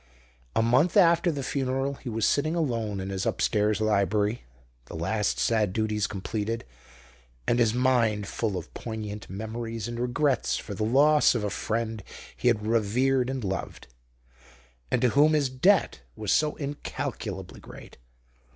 [0.55, 4.45] A month after the funeral he was sitting alone in his upstairs library,
[4.85, 6.65] the last sad duties completed,
[7.45, 12.03] and his mind full of poignant memories and regrets for the loss of a friend
[12.35, 13.89] he had revered and loved,
[14.89, 17.99] and to whom his debt was so incalculably great.